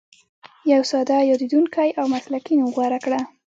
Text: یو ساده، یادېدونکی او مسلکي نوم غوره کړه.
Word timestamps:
یو 0.73 0.81
ساده، 0.91 1.17
یادېدونکی 1.31 1.89
او 1.99 2.05
مسلکي 2.15 2.53
نوم 2.59 2.69
غوره 2.75 2.99
کړه. 3.05 3.19